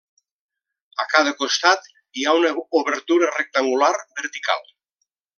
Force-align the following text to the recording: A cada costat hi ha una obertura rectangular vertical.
A 1.03 1.03
cada 1.09 1.33
costat 1.41 1.85
hi 2.21 2.25
ha 2.29 2.33
una 2.39 2.53
obertura 2.79 3.29
rectangular 3.37 3.91
vertical. 4.23 4.65